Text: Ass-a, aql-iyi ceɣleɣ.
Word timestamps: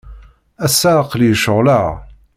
Ass-a, 0.65 0.91
aql-iyi 1.01 1.35
ceɣleɣ. 1.43 1.85